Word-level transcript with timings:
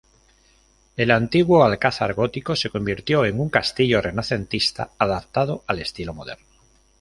El 0.97 1.11
antiguo 1.11 1.63
alcázar 1.63 2.15
gótico 2.15 2.55
se 2.55 2.71
convirtió 2.71 3.23
en 3.23 3.39
un 3.39 3.49
castillo 3.51 4.01
renacentista 4.01 4.89
adaptado 4.97 5.63
al 5.67 5.77
estilo 5.77 6.11
moderno. 6.11 6.43